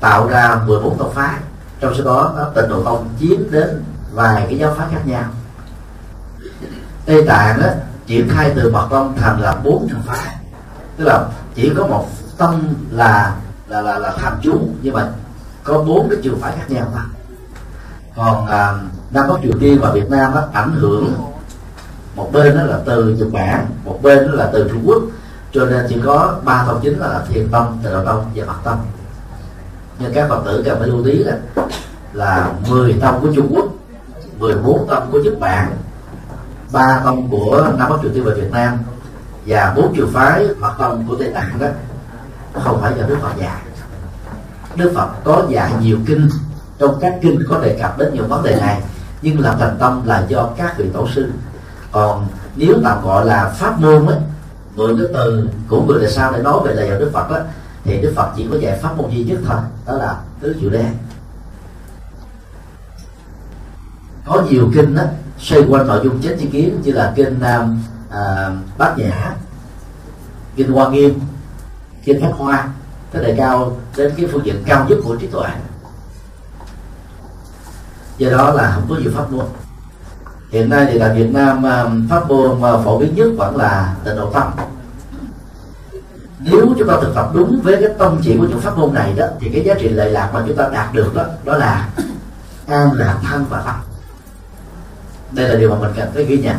tạo 0.00 0.28
ra 0.28 0.60
14 0.66 0.98
tông 0.98 1.14
phái. 1.14 1.34
Trong 1.80 1.94
số 1.94 2.04
đó 2.04 2.50
tịnh 2.54 2.68
độ 2.68 2.82
tông 2.84 3.08
chiếm 3.20 3.50
đến 3.50 3.84
vài 4.12 4.46
cái 4.48 4.58
giáo 4.58 4.74
phái 4.74 4.88
khác 4.90 5.00
nhau. 5.06 5.24
Tây 7.06 7.24
tạng 7.26 7.60
đó, 7.60 7.66
triển 8.06 8.28
khai 8.28 8.52
từ 8.56 8.70
mật 8.70 8.88
tông 8.90 9.16
thành 9.16 9.40
là 9.40 9.56
bốn 9.64 9.88
trường 9.90 10.02
phái. 10.06 10.36
Tức 10.96 11.04
là 11.04 11.28
chỉ 11.54 11.72
có 11.76 11.86
một 11.86 12.08
tông 12.38 12.74
là 12.90 13.36
là 13.68 13.80
là, 13.80 13.98
là 13.98 14.12
tham 14.16 14.32
chú. 14.42 14.68
Nhưng 14.82 14.94
mà 14.94 15.08
có 15.64 15.82
bốn 15.82 16.08
cái 16.10 16.18
trường 16.22 16.40
phái 16.40 16.52
khác 16.52 16.64
nhau 16.68 16.86
thôi 16.92 17.02
còn 18.16 18.46
à, 18.46 18.74
nam 19.10 19.28
bắc 19.28 19.34
triều 19.42 19.52
tiên 19.60 19.78
và 19.80 19.90
việt 19.92 20.10
nam 20.10 20.34
nó 20.34 20.42
ảnh 20.52 20.72
hưởng 20.72 21.14
một 22.16 22.30
bên 22.32 22.56
đó 22.56 22.62
là 22.62 22.80
từ 22.84 23.08
nhật 23.08 23.28
bản 23.32 23.66
một 23.84 23.98
bên 24.02 24.26
đó 24.26 24.32
là 24.32 24.50
từ 24.52 24.68
trung 24.68 24.82
quốc. 24.86 25.02
Cho 25.52 25.64
nên 25.64 25.86
chỉ 25.88 26.00
có 26.04 26.36
ba 26.44 26.64
tông 26.66 26.80
chính 26.82 26.98
là 26.98 27.24
thiền 27.28 27.48
tông 27.48 27.78
tịnh 27.82 27.92
độ 27.92 28.04
tông 28.04 28.24
và 28.34 28.46
mật 28.46 28.58
tông. 28.64 28.78
Nhưng 29.98 30.14
các 30.14 30.28
phật 30.28 30.42
tử 30.44 30.62
cần 30.66 30.78
phải 30.78 30.88
lưu 30.88 31.04
ý 31.04 31.24
là 31.24 31.38
là 32.12 32.52
10 32.68 32.92
tông 33.00 33.20
của 33.20 33.28
trung 33.34 33.48
quốc 33.54 33.64
14 34.38 34.86
tông 34.88 35.08
của 35.12 35.18
nhật 35.18 35.40
bản 35.40 35.76
ba 36.72 37.00
tông 37.04 37.28
của 37.30 37.68
nam 37.78 37.90
bắc 37.90 37.96
triều 38.02 38.10
tiên 38.14 38.24
và 38.24 38.34
việt 38.34 38.50
nam 38.52 38.78
và 39.46 39.72
bốn 39.76 39.94
trường 39.96 40.10
phái 40.12 40.48
mật 40.58 40.72
tông 40.78 41.04
của 41.08 41.16
tây 41.16 41.30
tạng 41.34 41.58
đó 41.60 41.66
không 42.54 42.80
phải 42.80 42.92
do 42.98 43.06
đức 43.06 43.16
phật 43.22 43.32
dạy. 43.38 43.62
Đức 44.76 44.92
phật 44.94 45.08
có 45.24 45.46
dạy 45.48 45.72
nhiều 45.80 45.98
kinh. 46.06 46.28
Trong 46.78 46.98
các 47.00 47.14
kinh 47.22 47.42
có 47.48 47.58
đề 47.58 47.78
cập 47.82 47.98
đến 47.98 48.14
nhiều 48.14 48.26
vấn 48.26 48.42
đề 48.42 48.60
này 48.60 48.82
nhưng 49.22 49.40
làm 49.40 49.58
thành 49.58 49.76
tâm 49.78 50.02
là 50.04 50.26
do 50.28 50.48
các 50.56 50.78
vị 50.78 50.90
tổ 50.92 51.08
sư. 51.08 51.32
Còn 51.92 52.26
nếu 52.56 52.74
tạm 52.84 53.04
gọi 53.04 53.26
là 53.26 53.48
pháp 53.48 53.80
môn 53.80 54.06
ấy 54.06 54.18
mượn 54.76 54.98
cái 54.98 55.06
từ 55.14 55.48
của 55.68 55.82
người 55.82 56.00
đời 56.00 56.10
sau 56.10 56.32
để 56.32 56.42
nói 56.42 56.60
về 56.64 56.74
lời 56.74 56.88
dạy 56.88 57.00
đức 57.00 57.10
phật 57.12 57.30
á 57.30 57.40
thì 57.84 58.00
đức 58.02 58.12
phật 58.16 58.32
chỉ 58.36 58.46
có 58.50 58.58
dạy 58.58 58.78
pháp 58.82 58.96
môn 58.96 59.10
duy 59.10 59.24
nhất 59.24 59.38
thôi 59.46 59.56
đó 59.86 59.92
là 59.92 60.16
tứ 60.40 60.56
diệu 60.60 60.70
đen 60.70 60.94
có 64.24 64.42
nhiều 64.50 64.70
kinh 64.74 64.94
đó 64.96 65.02
xoay 65.38 65.62
quanh 65.68 65.86
nội 65.86 66.00
dung 66.04 66.22
chánh 66.22 66.38
chi 66.38 66.46
kiến 66.52 66.80
như 66.82 66.92
là 66.92 67.12
kinh 67.16 67.40
um, 67.40 67.82
à, 68.10 68.50
bát 68.78 68.98
nhã 68.98 69.34
kinh 70.56 70.72
hoa 70.72 70.88
nghiêm 70.88 71.20
kinh 72.04 72.20
pháp 72.20 72.32
hoa, 72.38 72.68
cái 73.12 73.24
đề 73.24 73.34
cao 73.38 73.76
đến 73.96 74.12
cái 74.16 74.26
phương 74.32 74.46
diện 74.46 74.62
cao 74.66 74.86
nhất 74.88 74.98
của 75.04 75.16
trí 75.16 75.26
tuệ 75.26 75.48
do 78.18 78.30
đó 78.30 78.50
là 78.50 78.72
không 78.74 78.86
có 78.88 78.96
nhiều 78.96 79.12
pháp 79.14 79.32
môn. 79.32 79.44
Hiện 80.50 80.68
nay 80.68 80.88
thì 80.92 80.98
tại 80.98 81.14
Việt 81.14 81.30
Nam 81.32 81.66
à, 81.66 81.84
pháp 82.10 82.28
môn 82.28 82.62
à, 82.62 82.72
phổ 82.84 82.98
biến 82.98 83.14
nhất 83.14 83.28
vẫn 83.36 83.56
là 83.56 83.94
tịnh 84.04 84.16
độ 84.16 84.30
tâm 84.30 84.52
nếu 86.38 86.74
chúng 86.78 86.88
ta 86.88 86.94
thực 87.02 87.14
tập 87.14 87.30
đúng 87.34 87.60
với 87.62 87.76
cái 87.80 87.90
tâm 87.98 88.18
chỉ 88.22 88.36
của 88.38 88.46
những 88.46 88.60
pháp 88.60 88.78
môn 88.78 88.94
này 88.94 89.12
đó, 89.16 89.26
thì 89.40 89.50
cái 89.50 89.64
giá 89.64 89.74
trị 89.74 89.88
lợi 89.88 90.10
lạc 90.10 90.30
mà 90.34 90.44
chúng 90.46 90.56
ta 90.56 90.68
đạt 90.72 90.92
được 90.92 91.14
đó 91.14 91.24
đó 91.44 91.56
là 91.56 91.88
an 92.66 92.92
lạc 92.92 93.18
thân 93.22 93.44
và 93.50 93.60
tâm. 93.60 93.74
Đây 95.30 95.48
là 95.48 95.54
điều 95.54 95.70
mà 95.70 95.76
mình 95.78 95.90
cần 95.96 96.10
phải 96.14 96.24
ghi 96.24 96.38
nhận. 96.38 96.56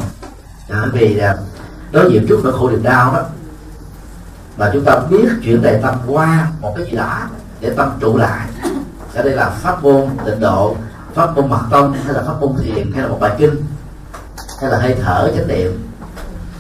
Bởi 0.70 0.90
vì 0.92 1.18
à, 1.18 1.36
đối 1.92 2.12
diện 2.12 2.26
trước 2.30 2.40
nỗi 2.44 2.54
khổ 2.54 2.70
niềm 2.70 2.84
đau 2.84 3.14
đó 3.14 3.24
mà 4.58 4.70
chúng 4.74 4.86
ta 4.86 5.00
biết 5.10 5.30
chuyện 5.44 5.62
đại 5.62 5.80
tâm 5.82 5.96
qua 6.08 6.48
một 6.62 6.74
cái 6.78 6.86
gì 6.86 6.98
đó 6.98 7.20
để 7.60 7.74
tâm 7.78 7.92
trụ 8.00 8.18
lại 8.18 8.48
ở 9.14 9.24
đây 9.24 9.34
là 9.34 9.50
pháp 9.50 9.84
môn 9.84 10.08
tịnh 10.26 10.40
độ 10.40 10.76
pháp 11.14 11.36
môn 11.36 11.50
mật 11.50 11.62
tông 11.72 11.94
hay 11.94 12.14
là 12.14 12.24
pháp 12.28 12.34
môn 12.42 12.54
thiền 12.64 12.92
hay 12.92 13.02
là 13.04 13.08
một 13.08 13.18
bài 13.20 13.36
kinh 13.38 13.56
hay 14.62 14.72
là 14.72 14.78
hơi 14.78 14.96
thở 15.04 15.32
chánh 15.36 15.48
niệm. 15.48 15.90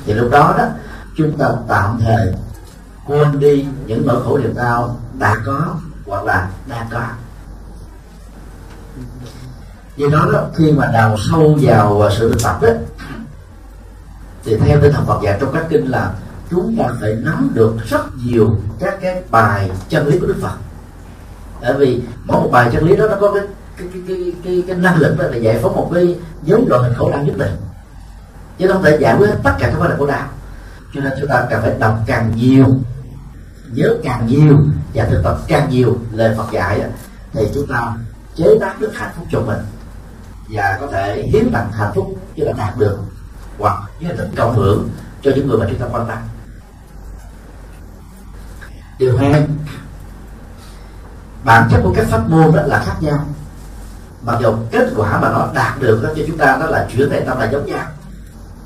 Thì 0.06 0.14
lúc 0.14 0.32
đó 0.32 0.56
đó 0.58 0.66
chúng 1.18 1.38
ta 1.38 1.50
tạm 1.68 2.00
thời 2.06 2.34
quên 3.08 3.40
đi 3.40 3.68
những 3.86 4.08
nỗi 4.08 4.24
khổ 4.24 4.38
niềm 4.38 4.56
đau 4.56 4.98
đã 5.20 5.36
có 5.46 5.76
hoặc 6.06 6.24
là 6.24 6.50
đang 6.68 6.88
có. 6.92 7.02
Do 9.98 10.08
đó, 10.12 10.28
đó 10.34 10.44
khi 10.56 10.72
mà 10.72 10.86
đào 10.94 11.16
sâu 11.30 11.58
vào 11.62 12.10
sự 12.18 12.30
thực 12.30 12.44
tập 12.44 12.58
đó 12.62 12.70
thì 14.44 14.58
theo 14.58 14.82
tinh 14.82 14.94
thần 14.94 15.06
Phật 15.06 15.20
dạy 15.24 15.38
trong 15.42 15.54
các 15.54 15.66
kinh 15.70 15.92
là 15.92 16.12
chúng 16.52 16.76
ta 16.80 16.86
phải 17.02 17.16
nắm 17.16 17.52
được 17.54 17.74
rất 17.90 18.02
nhiều 18.26 18.58
các 18.80 18.98
cái 19.02 19.24
bài 19.32 19.72
chân 19.90 20.08
lý 20.08 20.20
của 20.20 20.28
Đức 20.28 20.38
Phật. 20.42 20.56
Bởi 21.62 21.74
vì 21.78 22.02
mỗi 22.26 22.42
một 22.42 22.50
bài 22.52 22.70
chân 22.74 22.86
lý 22.86 22.96
đó 22.96 23.08
nó 23.08 23.16
có 23.22 23.34
cái 23.34 23.44
cái 23.78 23.88
cái 23.92 24.02
cái, 24.08 24.34
cái, 24.44 24.64
cái 24.68 24.78
năng 24.78 24.98
lực 24.98 25.16
đó 25.20 25.26
là 25.28 25.38
giải 25.38 25.60
phóng 25.62 25.76
một 25.76 25.92
cái 25.94 26.16
dấu 26.44 26.66
loại 26.68 26.84
hình 26.84 26.94
khổ 26.98 27.12
đau 27.12 27.24
nhất 27.24 27.38
định. 27.38 27.56
Chứ 28.58 28.68
không 28.68 28.84
thể 28.84 28.98
giải 29.02 29.16
quyết 29.18 29.30
tất 29.44 29.54
cả 29.60 29.68
các 29.68 29.80
vấn 29.80 29.90
đề 29.90 29.96
khổ 29.98 30.06
đau. 30.06 30.28
Cho 30.94 31.02
nên 31.02 31.14
chúng 31.20 31.30
ta 31.30 31.48
cần 31.50 31.62
phải 31.62 31.76
đọc 31.80 32.00
càng 32.06 32.32
nhiều 32.36 32.66
nhớ 33.72 33.98
càng 34.04 34.28
nhiều 34.28 34.58
và 34.94 35.06
thực 35.06 35.24
tập 35.24 35.38
càng 35.48 35.70
nhiều 35.70 35.98
lời 36.12 36.34
Phật 36.38 36.52
dạy 36.52 36.82
thì 37.34 37.48
chúng 37.54 37.68
ta 37.68 37.94
chế 38.36 38.58
tác 38.62 38.82
được 38.82 38.92
hạnh 38.96 39.12
phúc 39.18 39.26
cho 39.32 39.42
mình 39.42 39.60
và 40.50 40.78
có 40.82 40.88
thể 40.88 41.24
hiến 41.24 41.50
tặng 41.54 41.72
hạnh 41.72 41.92
phúc 41.96 42.16
chứ 42.36 42.44
là 42.44 42.54
đạt 42.58 42.78
được 42.78 42.98
hoặc 43.58 43.78
với 44.00 44.08
hình 44.08 44.18
thức 44.18 44.28
cộng 44.36 44.56
hưởng 44.56 44.90
cho 45.22 45.32
những 45.36 45.48
người 45.48 45.58
mà 45.58 45.66
chúng 45.70 45.80
ta 45.80 45.86
quan 45.92 46.08
tâm 46.08 46.18
điều 49.00 49.18
hai 49.18 49.48
bản 51.44 51.68
chất 51.72 51.80
của 51.84 51.94
các 51.96 52.06
pháp 52.10 52.30
môn 52.30 52.56
đó 52.56 52.62
là 52.62 52.84
khác 52.86 52.96
nhau. 53.00 53.20
Mặc 54.22 54.38
dù 54.42 54.54
kết 54.72 54.90
quả 54.96 55.20
mà 55.22 55.30
nó 55.30 55.48
đạt 55.54 55.80
được 55.80 56.04
đó 56.04 56.10
cho 56.16 56.24
chúng 56.28 56.38
ta 56.38 56.58
đó 56.60 56.66
là 56.66 56.88
chuyển 56.94 57.10
thể 57.10 57.20
tâm 57.20 57.40
là 57.40 57.52
giống 57.52 57.66
nhau. 57.66 57.86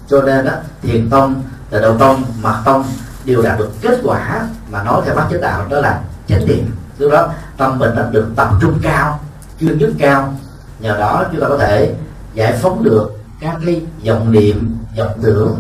Cho 0.07 0.21
nên 0.21 0.45
đó, 0.45 0.51
thiền 0.81 1.09
tông 1.09 1.41
là 1.69 1.79
đầu 1.79 1.97
tông 1.97 2.23
mật 2.41 2.61
tông 2.65 2.85
đều 3.25 3.41
đạt 3.41 3.59
được 3.59 3.69
kết 3.81 3.99
quả 4.03 4.47
mà 4.71 4.83
nói 4.83 5.01
theo 5.05 5.15
bác 5.15 5.27
chánh 5.31 5.41
đạo, 5.41 5.65
đó 5.69 5.79
là 5.79 6.01
chánh 6.27 6.47
niệm 6.47 6.71
lúc 6.97 7.11
đó, 7.11 7.29
tâm 7.57 7.79
mình 7.79 7.95
đã 7.95 8.09
được 8.11 8.27
tập 8.35 8.49
trung 8.61 8.79
cao, 8.81 9.19
chuyên 9.59 9.77
nhất 9.77 9.89
cao. 9.99 10.33
Nhờ 10.79 10.97
đó 10.97 11.23
chúng 11.31 11.41
ta 11.41 11.47
có 11.47 11.57
thể 11.57 11.95
giải 12.33 12.59
phóng 12.61 12.83
được 12.83 13.11
các 13.39 13.55
cái 13.65 13.81
dòng 14.01 14.31
niệm 14.31 14.77
dòng 14.95 15.19
tưởng 15.21 15.59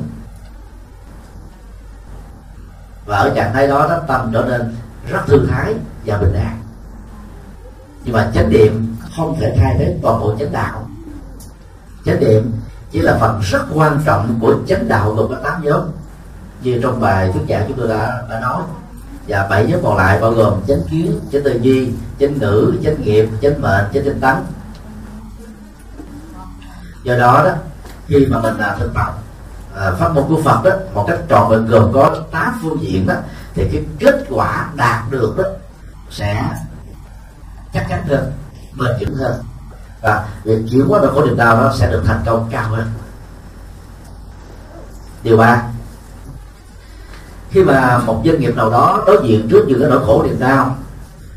và 3.09 3.17
ở 3.17 3.29
trạng 3.35 3.53
thái 3.53 3.67
đó, 3.67 3.87
nó 3.89 3.97
tâm 4.07 4.29
trở 4.33 4.45
nên 4.49 4.75
rất 5.09 5.19
thư 5.27 5.45
thái 5.49 5.75
và 6.05 6.17
bình 6.17 6.33
an. 6.33 6.59
Nhưng 8.03 8.13
mà 8.13 8.31
chánh 8.33 8.49
niệm 8.49 8.95
không 9.15 9.37
thể 9.39 9.55
thay 9.57 9.75
thế 9.79 9.97
toàn 10.01 10.19
bộ 10.19 10.35
chánh 10.39 10.51
đạo. 10.51 10.89
Chánh 12.05 12.19
niệm 12.19 12.51
chỉ 12.91 12.99
là 12.99 13.17
phần 13.19 13.41
rất 13.43 13.65
quan 13.73 13.99
trọng 14.05 14.39
của 14.41 14.55
chánh 14.67 14.87
đạo 14.87 15.13
gồm 15.13 15.29
có 15.29 15.35
tám 15.43 15.63
nhóm. 15.63 15.81
Như 16.63 16.79
trong 16.83 17.01
bài 17.01 17.31
thuyết 17.33 17.41
giảng 17.49 17.65
chúng 17.67 17.77
tôi 17.77 17.87
đã 17.87 18.23
đã 18.29 18.39
nói. 18.39 18.63
Và 19.27 19.47
bảy 19.49 19.65
nhóm 19.65 19.79
còn 19.83 19.97
lại 19.97 20.19
bao 20.21 20.31
gồm 20.31 20.53
chánh 20.67 20.81
kiến 20.91 21.19
chánh 21.31 21.43
tư 21.43 21.59
duy 21.61 21.91
chánh 22.19 22.39
ngữ 22.39 22.73
chánh 22.83 23.01
nghiệp 23.01 23.29
chánh 23.41 23.61
mệnh 23.61 23.85
chánh 23.93 24.03
tinh 24.03 24.19
tấn. 24.21 24.35
Do 27.03 27.17
đó 27.17 27.43
đó 27.45 27.51
khi 28.07 28.25
mà 28.25 28.41
mình 28.41 28.57
làm 28.57 28.79
thực 28.79 28.93
tập 28.93 29.17
à, 29.79 29.91
pháp 29.91 30.13
môn 30.13 30.23
của 30.27 30.41
Phật 30.41 30.63
đó 30.63 30.71
một 30.93 31.05
cách 31.07 31.19
trọn 31.29 31.51
vẹn 31.51 31.65
gồm 31.67 31.91
có 31.93 32.15
tám 32.31 32.59
phương 32.61 32.81
diện 32.81 33.07
đó 33.07 33.13
thì 33.53 33.69
cái 33.73 33.85
kết 33.99 34.25
quả 34.29 34.69
đạt 34.75 35.03
được 35.09 35.35
đó 35.37 35.43
sẽ 36.09 36.49
chắc 37.73 37.85
chắn 37.89 38.03
hơn 38.07 38.31
bền 38.79 38.91
vững 38.99 39.15
hơn. 39.15 39.43
Và 40.01 40.27
việc 40.43 40.59
chuyển 40.71 40.87
hóa 40.87 40.99
nỗi 41.01 41.11
khổ 41.13 41.25
niềm 41.25 41.37
đau 41.37 41.57
nó 41.57 41.73
sẽ 41.75 41.91
được 41.91 42.03
thành 42.05 42.21
công 42.25 42.49
cao 42.51 42.69
hơn. 42.69 42.91
Điều 45.23 45.37
ba 45.37 45.63
khi 47.49 47.63
mà 47.63 47.97
một 47.97 48.21
doanh 48.25 48.39
nghiệp 48.39 48.55
nào 48.55 48.69
đó 48.69 49.03
đối 49.07 49.27
diện 49.27 49.47
trước 49.51 49.65
những 49.67 49.79
cái 49.79 49.89
nỗi 49.89 50.05
khổ 50.05 50.23
niềm 50.23 50.39
đau 50.39 50.75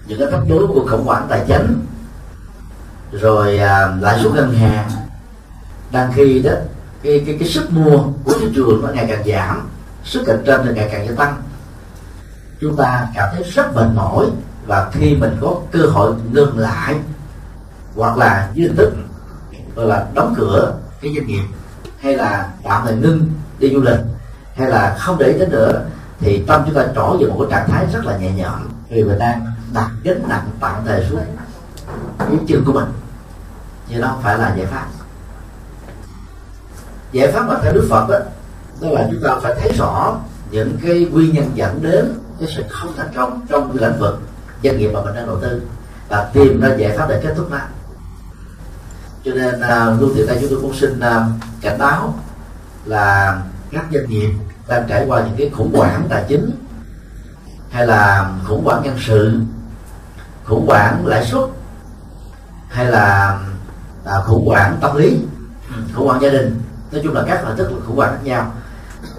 những 0.07 0.19
cái 0.19 0.29
thách 0.31 0.49
đố 0.49 0.67
của 0.75 0.87
khủng 0.91 1.05
hoảng 1.05 1.27
tài 1.29 1.45
chính 1.47 1.87
rồi 3.13 3.59
à, 3.59 3.97
lãi 4.01 4.19
suất 4.23 4.33
ngân 4.35 4.55
hàng 4.55 4.91
đang 5.91 6.13
khi 6.13 6.43
đó 6.43 6.53
cái, 7.03 7.23
cái 7.27 7.37
cái 7.39 7.49
sức 7.49 7.73
mua 7.73 8.03
của 8.25 8.33
thị 8.41 8.47
trường 8.55 8.83
nó 8.83 8.89
ngày 8.93 9.07
càng 9.09 9.23
giảm 9.27 9.69
sức 10.05 10.23
cạnh 10.27 10.43
tranh 10.47 10.61
thì 10.65 10.75
ngày 10.75 10.89
càng 10.93 11.09
gia 11.09 11.15
tăng. 11.15 11.43
Chúng 12.61 12.77
ta 12.77 13.09
cảm 13.15 13.29
thấy 13.33 13.43
rất 13.43 13.75
mệt 13.75 13.87
mỏi 13.95 14.27
và 14.67 14.91
khi 14.93 15.17
mình 15.17 15.37
có 15.41 15.57
cơ 15.73 15.81
hội 15.81 16.15
ngừng 16.33 16.59
lại 16.59 16.95
hoặc 17.97 18.17
là 18.17 18.51
dưới 18.55 18.69
hình 18.69 18.77
thức 18.77 18.93
gọi 19.75 19.87
là 19.87 20.07
đóng 20.15 20.35
cửa 20.37 20.75
cái 21.01 21.15
doanh 21.15 21.27
nghiệp 21.27 21.43
hay 22.01 22.17
là 22.17 22.49
tạm 22.65 22.83
thời 22.85 22.97
ngưng 22.97 23.31
đi 23.59 23.71
du 23.75 23.81
lịch 23.81 24.01
hay 24.55 24.71
là 24.71 24.97
không 24.99 25.19
để 25.19 25.37
đến 25.39 25.51
nữa 25.51 25.85
thì 26.21 26.45
tâm 26.47 26.63
chúng 26.67 26.75
ta 26.75 26.87
trỏ 26.95 27.17
về 27.21 27.27
một 27.27 27.37
cái 27.39 27.49
trạng 27.51 27.71
thái 27.71 27.87
rất 27.93 28.05
là 28.05 28.17
nhẹ 28.17 28.33
nhõm. 28.33 28.69
Vì 28.89 29.05
mình 29.05 29.19
đang 29.19 29.47
đặt 29.75 29.91
gánh 30.03 30.29
nặng 30.29 30.51
tạm 30.61 30.75
thời 30.87 31.07
xuống 31.11 31.21
cái 32.19 32.29
chân 32.49 32.65
của 32.65 32.73
mình. 32.73 32.89
Như 33.89 34.01
đó 34.01 34.09
không 34.09 34.23
phải 34.23 34.39
là 34.39 34.55
giải 34.57 34.67
pháp 34.67 34.87
giải 37.13 37.33
pháp 37.33 37.47
mà 37.49 37.55
theo 37.63 37.73
đức 37.73 37.87
phật 37.91 38.09
đó, 38.09 38.19
đó 38.81 38.89
là 38.91 39.09
chúng 39.11 39.23
ta 39.25 39.37
phải 39.43 39.55
thấy 39.61 39.73
rõ 39.79 40.19
những 40.51 40.79
cái 40.83 41.07
nguyên 41.13 41.35
nhân 41.35 41.51
dẫn 41.55 41.83
đến 41.83 42.13
cái 42.41 42.49
sự 42.57 42.63
không 42.69 42.93
thành 42.97 43.13
công 43.15 43.41
trong 43.49 43.79
cái 43.79 43.89
lĩnh 43.89 44.01
vực 44.01 44.21
doanh 44.63 44.79
nghiệp 44.79 44.91
mà 44.95 45.03
mình 45.03 45.15
đang 45.15 45.27
đầu 45.27 45.41
tư 45.41 45.63
và 46.09 46.31
tìm 46.33 46.61
ra 46.61 46.75
giải 46.77 46.99
pháp 46.99 47.07
để 47.09 47.21
kết 47.23 47.35
thúc 47.37 47.51
nó. 47.51 47.59
Cho 49.25 49.33
nên 49.35 49.55
uh, 49.55 50.01
luôn 50.01 50.13
từ 50.17 50.27
đây 50.27 50.39
chúng 50.41 50.51
tôi 50.51 50.59
cũng 50.63 50.75
xin 50.75 50.99
uh, 50.99 51.23
cảnh 51.61 51.79
báo 51.79 52.19
là 52.85 53.39
các 53.71 53.85
doanh 53.93 54.09
nghiệp 54.09 54.31
đang 54.69 54.87
trải 54.89 55.05
qua 55.07 55.21
những 55.21 55.35
cái 55.39 55.51
khủng 55.57 55.73
hoảng 55.75 56.07
tài 56.09 56.25
chính 56.29 56.51
hay 57.71 57.87
là 57.87 58.31
khủng 58.45 58.65
hoảng 58.65 58.83
nhân 58.83 58.97
sự 59.07 59.41
khủng 60.45 60.67
hoảng 60.67 61.07
lãi 61.07 61.27
suất 61.27 61.43
hay 62.69 62.87
là 62.87 63.39
à, 64.05 64.13
khủng 64.25 64.47
hoảng 64.47 64.79
tâm 64.81 64.97
lý 64.97 65.19
khủng 65.95 66.07
hoảng 66.07 66.23
gia 66.23 66.29
đình 66.29 66.61
nói 66.93 67.01
chung 67.05 67.15
là 67.15 67.25
các 67.27 67.45
hình 67.45 67.57
thức 67.57 67.71
khủng 67.87 67.97
hoảng 67.97 68.13
khác 68.13 68.21
nhau. 68.25 68.53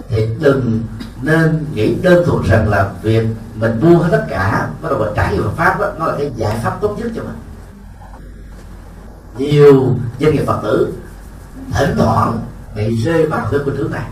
Thì 0.09 0.27
đừng 0.39 0.81
nên 1.21 1.65
nghĩ 1.73 1.95
đơn 2.01 2.25
thuần 2.25 2.43
rằng 2.49 2.69
là 2.69 2.89
việc 3.01 3.27
mình 3.55 3.79
buông 3.81 3.99
hết 3.99 4.09
tất 4.11 4.25
cả 4.29 4.67
bắt 4.81 4.89
đầu 4.89 4.99
mình 4.99 5.13
trải 5.15 5.33
nghiệm 5.33 5.55
pháp 5.55 5.79
đó, 5.79 5.91
nó 5.99 6.05
là 6.05 6.13
cái 6.17 6.31
giải 6.35 6.59
pháp 6.63 6.77
tốt 6.81 6.95
nhất 6.97 7.11
cho 7.15 7.21
mình. 7.23 7.35
Nhiều 9.37 9.95
doanh 10.19 10.33
nghiệp 10.33 10.43
phật 10.47 10.59
tử 10.63 10.93
thỉnh 11.73 11.95
thoảng 11.97 12.39
bị 12.75 12.95
rơi 12.95 13.25
vào 13.25 13.47
cái 13.51 13.59
khuynh 13.63 13.75
hướng 13.75 13.91
này. 13.91 14.05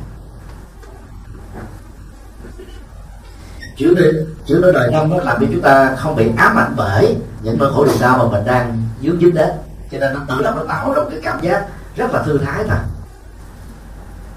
Chữ 3.78 3.96
đi 3.96 4.06
chữ 4.46 4.60
nói 4.62 4.74
đời 4.74 4.92
năm 4.92 5.10
đó 5.10 5.18
làm 5.24 5.38
cho 5.40 5.48
chúng 5.52 5.62
ta 5.62 5.96
không 5.96 6.16
bị 6.16 6.32
ám 6.38 6.56
ảnh 6.60 6.74
bởi 6.78 7.18
những 7.42 7.58
nỗi 7.58 7.72
khổ 7.74 7.86
niềm 7.86 7.96
đau 8.02 8.18
mà 8.18 8.38
mình 8.38 8.46
đang 8.46 8.84
dướng 9.02 9.20
dính 9.20 9.34
đến. 9.34 9.50
Cho 9.92 9.98
nên 10.00 10.14
nó 10.14 10.20
tự 10.28 10.44
động 10.44 10.56
nó 10.56 10.64
tạo 10.64 10.94
ra 10.94 11.04
một 11.04 11.08
cái 11.12 11.20
cảm 11.24 11.42
giác 11.42 11.66
rất 11.96 12.12
là 12.14 12.24
thư 12.24 12.38
thái 12.38 12.64
thôi 12.68 12.78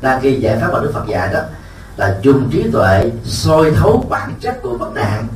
đang 0.04 0.20
ghi 0.20 0.40
giải 0.40 0.58
pháp 0.60 0.68
mà 0.72 0.80
đức 0.80 0.90
phật 0.94 1.06
dạy 1.06 1.32
đó 1.32 1.40
là 1.96 2.18
dùng 2.22 2.50
trí 2.52 2.70
tuệ 2.72 3.10
soi 3.24 3.70
thấu 3.70 4.06
bản 4.08 4.34
chất 4.40 4.62
của 4.62 4.76
vấn 4.76 4.94
nạn 4.94 5.28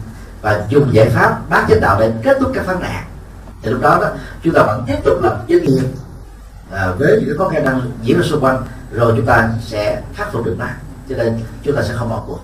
và 0.43 0.67
dùng 0.69 0.95
giải 0.95 1.09
pháp 1.09 1.41
bác 1.51 1.67
chánh 1.69 1.81
đạo 1.81 2.01
để 2.01 2.13
kết 2.23 2.37
thúc 2.41 2.51
các 2.55 2.67
vấn 2.67 2.81
nạn. 2.81 3.05
Thì 3.63 3.71
lúc 3.71 3.81
đó 3.81 3.99
đó 4.01 4.09
chúng 4.43 4.55
ta 4.55 4.63
vẫn 4.63 4.85
tiếp 4.87 4.97
tục 5.05 5.23
lập 5.23 5.45
doanh 5.49 5.63
nghiệp 5.63 5.89
à, 6.73 6.91
với 6.99 7.11
những 7.11 7.29
cái 7.29 7.39
khó 7.39 7.49
khăn 7.49 7.65
đang 7.65 7.81
diễn 8.03 8.17
ra 8.21 8.27
xung 8.31 8.45
quanh 8.45 8.63
rồi 8.93 9.13
chúng 9.17 9.27
ta 9.27 9.51
sẽ 9.61 10.03
khắc 10.15 10.33
phục 10.33 10.45
được 10.47 10.57
nó 10.59 10.67
cho 11.09 11.17
nên 11.17 11.41
chúng 11.63 11.77
ta 11.77 11.83
sẽ 11.83 11.95
không 11.95 12.09
bỏ 12.09 12.23
cuộc. 12.27 12.41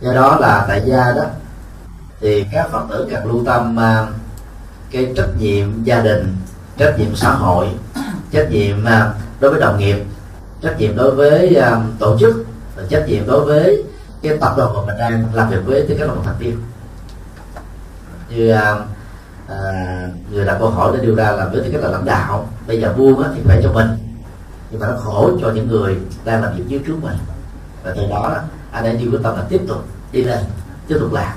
Do 0.00 0.12
đó 0.12 0.36
là 0.40 0.64
tại 0.68 0.82
gia 0.86 1.12
đó 1.12 1.24
thì 2.20 2.46
các 2.52 2.68
phật 2.72 2.82
tử 2.90 3.08
cần 3.10 3.26
lưu 3.26 3.44
tâm 3.46 3.76
uh, 3.76 4.14
cái 4.90 5.12
trách 5.16 5.28
nhiệm 5.38 5.84
gia 5.84 6.00
đình 6.00 6.36
trách 6.76 6.94
nhiệm 6.98 7.16
xã 7.16 7.30
hội 7.30 7.68
trách 8.32 8.50
nhiệm 8.50 8.84
uh, 8.84 9.16
đối 9.40 9.50
với 9.50 9.60
đồng 9.60 9.78
nghiệp 9.78 10.04
trách 10.66 10.78
nhiệm 10.78 10.96
đối 10.96 11.14
với 11.14 11.56
uh, 11.58 11.98
tổ 11.98 12.18
chức 12.18 12.46
và 12.76 12.82
trách 12.88 13.04
nhiệm 13.08 13.26
đối 13.26 13.44
với 13.44 13.84
cái 14.22 14.36
tập 14.40 14.54
đoàn 14.56 14.74
mà 14.74 14.80
mình 14.86 14.98
đang 14.98 15.34
làm 15.34 15.50
việc 15.50 15.60
với 15.66 15.86
tư 15.88 15.96
cách 15.98 16.08
là 16.08 16.14
một 16.14 16.22
thành 16.24 16.38
viên. 16.38 16.60
Như 18.28 18.54
uh, 18.54 18.58
uh, 19.52 20.32
người 20.32 20.44
đặt 20.44 20.56
câu 20.58 20.70
hỏi 20.70 20.92
để 20.96 21.06
đưa 21.06 21.14
ra 21.14 21.32
là 21.32 21.48
với 21.48 21.60
tư 21.60 21.70
cách 21.72 21.82
là 21.82 21.88
lãnh 21.88 22.04
đạo 22.04 22.48
bây 22.66 22.80
giờ 22.80 22.94
buông 22.96 23.24
thì 23.34 23.40
phải 23.44 23.60
cho 23.62 23.72
mình. 23.72 23.88
Nhưng 24.70 24.80
mà 24.80 24.86
nó 24.86 24.96
khổ 24.96 25.30
cho 25.40 25.50
những 25.50 25.68
người 25.68 25.98
đang 26.24 26.42
làm 26.42 26.56
việc 26.56 26.64
dưới 26.66 26.80
trước 26.86 26.96
mình. 27.02 27.16
Và 27.84 27.92
từ 27.96 28.02
đó 28.10 28.36
anh 28.72 28.84
ấy 28.84 28.96
chỉ 29.00 29.08
quyết 29.08 29.20
tâm 29.22 29.36
là 29.36 29.44
tiếp 29.48 29.60
tục 29.68 29.84
đi 30.12 30.24
lên 30.24 30.44
tiếp 30.88 30.96
tục 31.00 31.12
làm. 31.12 31.36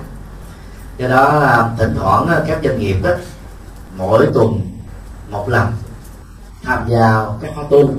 Do 0.98 1.08
đó 1.08 1.40
là 1.40 1.70
thỉnh 1.78 1.96
thoảng 2.00 2.44
các 2.48 2.60
doanh 2.64 2.80
nghiệp 2.80 2.96
đó 3.04 3.12
mỗi 3.98 4.28
tuần 4.34 4.62
một 5.30 5.50
lần 5.50 5.68
tham 6.64 6.90
gia 6.90 7.26
các 7.42 7.52
khóa 7.56 7.64
tu 7.70 7.90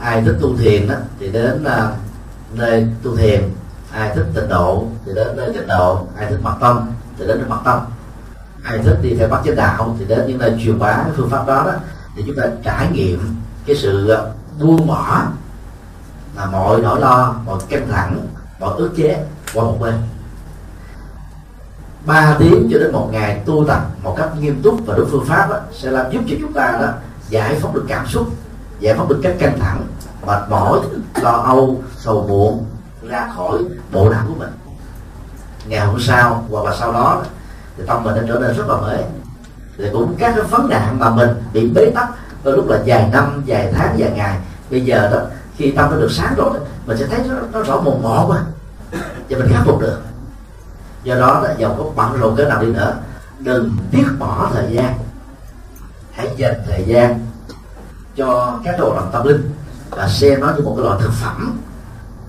ai 0.00 0.22
thích 0.22 0.36
tu 0.40 0.56
thiền 0.56 0.88
đó 0.88 0.94
thì 1.18 1.28
đến 1.28 1.64
uh, 1.64 1.94
nơi 2.54 2.86
tu 3.02 3.16
thiền. 3.16 3.50
Ai 3.92 4.10
thích 4.14 4.26
tịnh 4.34 4.48
độ 4.48 4.86
thì 5.06 5.12
đến 5.14 5.36
nơi 5.36 5.52
tịnh 5.52 5.66
độ. 5.66 6.06
Ai 6.16 6.26
thích 6.30 6.38
mật 6.42 6.54
tông 6.60 6.92
thì 7.18 7.26
đến 7.26 7.38
nơi 7.38 7.48
mật 7.48 7.60
tông 7.64 7.84
ai 8.62 8.78
thích 8.78 8.98
đi 9.02 9.14
theo 9.14 9.28
bắt 9.28 9.40
chánh 9.44 9.56
đạo 9.56 9.96
thì 9.98 10.04
đến 10.04 10.26
những 10.26 10.38
nơi 10.38 10.56
truyền 10.64 10.78
bá 10.78 10.92
cái 10.92 11.12
phương 11.16 11.30
pháp 11.30 11.46
đó 11.46 11.62
đó. 11.66 11.72
Thì 12.16 12.22
chúng 12.26 12.36
ta 12.36 12.42
trải 12.62 12.88
nghiệm 12.92 13.36
cái 13.66 13.76
sự 13.76 14.08
ờ, 14.08 14.30
buông 14.60 14.86
bỏ 14.86 15.22
là 16.36 16.46
mọi 16.46 16.80
nỗi 16.80 17.00
lo 17.00 17.34
mọi 17.46 17.58
căng 17.68 17.88
thẳng 17.88 18.26
mọi 18.60 18.74
ức 18.76 18.92
chế 18.96 19.24
qua 19.54 19.64
một 19.64 19.76
bên. 19.80 19.94
Ba 22.06 22.36
tiếng 22.38 22.68
cho 22.72 22.78
đến 22.78 22.92
một 22.92 23.08
ngày 23.12 23.42
tu 23.46 23.64
tập 23.68 23.86
một 24.02 24.14
cách 24.18 24.28
nghiêm 24.40 24.60
túc 24.62 24.86
và 24.86 24.94
đúng 24.96 25.08
phương 25.10 25.24
pháp 25.24 25.50
đó, 25.50 25.56
sẽ 25.72 25.90
làm 25.90 26.10
giúp 26.10 26.20
cho 26.28 26.36
chúng 26.40 26.52
ta 26.52 26.78
đó 26.82 26.88
giải 27.28 27.58
phóng 27.60 27.74
được 27.74 27.84
cảm 27.88 28.06
xúc 28.06 28.26
giải 28.80 28.94
phóng 28.96 29.08
được 29.08 29.20
các 29.22 29.36
căng 29.38 29.58
thẳng 29.60 29.86
mệt 30.26 30.48
mỏi 30.48 30.80
lo 31.22 31.30
âu 31.30 31.82
sầu 31.96 32.26
muộn 32.28 32.64
ra 33.08 33.28
khỏi 33.36 33.58
bộ 33.92 34.10
não 34.10 34.24
của 34.28 34.34
mình. 34.34 34.50
Ngày 35.66 35.86
hôm 35.86 36.00
sau 36.00 36.44
hoặc 36.50 36.64
là 36.64 36.76
sau 36.78 36.92
đó 36.92 37.22
thì 37.76 37.84
tâm 37.86 38.04
mình 38.04 38.14
đã 38.14 38.22
trở 38.28 38.38
nên 38.38 38.56
rất 38.56 38.68
là 38.68 38.76
mới 38.76 39.04
thì 39.78 39.84
cũng 39.92 40.14
các 40.18 40.32
cái 40.36 40.44
vấn 40.44 40.68
nạn 40.68 40.98
mà 40.98 41.10
mình 41.10 41.30
bị 41.52 41.68
bế 41.68 41.90
tắc 41.94 42.08
đôi 42.44 42.56
lúc 42.56 42.68
là 42.68 42.82
dài 42.84 43.08
năm 43.12 43.42
dài 43.46 43.72
tháng 43.76 43.98
dài 43.98 44.10
ngày. 44.16 44.38
Bây 44.70 44.80
giờ 44.80 45.08
đó 45.12 45.18
khi 45.56 45.70
tâm 45.70 45.90
nó 45.90 45.96
được 45.96 46.10
sáng 46.10 46.34
rồi 46.36 46.50
mình 46.86 46.98
sẽ 46.98 47.06
thấy 47.06 47.20
nó, 47.28 47.34
nó 47.52 47.62
rõ 47.62 47.80
mồn 47.80 48.02
một 48.02 48.24
quá. 48.28 48.42
Và 49.28 49.38
mình 49.38 49.48
khắc 49.52 49.62
phục 49.64 49.80
được. 49.80 50.00
Do 51.02 51.14
đó 51.14 51.40
là 51.40 51.54
dầu 51.58 51.74
có 51.78 51.84
bận 51.96 52.20
rộn 52.20 52.36
cỡ 52.36 52.44
nào 52.44 52.62
đi 52.62 52.66
nữa. 52.66 52.94
Đừng 53.38 53.76
tiếc 53.90 54.06
bỏ 54.18 54.50
thời 54.52 54.72
gian. 54.72 54.94
Hãy 56.12 56.28
dành 56.36 56.54
thời 56.66 56.84
gian 56.86 57.26
cho 58.20 58.58
các 58.64 58.74
đồ 58.78 58.94
làm 58.94 59.04
tâm 59.12 59.26
linh. 59.26 59.50
Và 59.90 60.08
xem 60.08 60.40
nó 60.40 60.52
như 60.56 60.62
một 60.64 60.74
cái 60.76 60.84
loại 60.84 60.98
thực 61.00 61.12
phẩm, 61.12 61.60